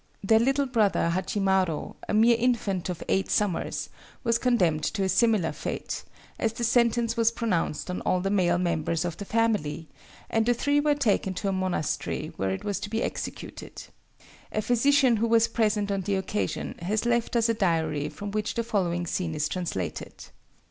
Their 0.23 0.39
little 0.39 0.65
brother 0.65 1.11
Hachimaro, 1.13 1.95
a 2.09 2.13
mere 2.15 2.35
infant 2.35 2.89
of 2.89 3.03
eight 3.07 3.29
summers, 3.29 3.89
was 4.23 4.39
condemned 4.39 4.83
to 4.85 5.03
a 5.03 5.07
similar 5.09 5.51
fate, 5.51 6.03
as 6.39 6.53
the 6.53 6.63
sentence 6.63 7.15
was 7.15 7.29
pronounced 7.31 7.87
on 7.87 8.01
all 8.01 8.19
the 8.19 8.31
male 8.31 8.57
members 8.57 9.05
of 9.05 9.17
the 9.17 9.25
family, 9.25 9.87
and 10.27 10.47
the 10.47 10.55
three 10.55 10.79
were 10.79 10.95
taken 10.95 11.35
to 11.35 11.49
a 11.49 11.51
monastery 11.51 12.33
where 12.35 12.49
it 12.49 12.63
was 12.65 12.79
to 12.79 12.89
be 12.89 13.03
executed. 13.03 13.83
A 14.51 14.63
physician 14.63 15.17
who 15.17 15.27
was 15.27 15.47
present 15.47 15.91
on 15.91 16.01
the 16.01 16.15
occasion 16.15 16.79
has 16.81 17.05
left 17.05 17.35
us 17.35 17.47
a 17.47 17.53
diary 17.53 18.09
from 18.09 18.31
which 18.31 18.55
the 18.55 18.63
following 18.63 19.05
scene 19.05 19.35
is 19.35 19.47
translated. 19.47 20.29